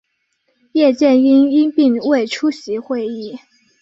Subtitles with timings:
[0.71, 3.37] 叶剑英因病未出席会议。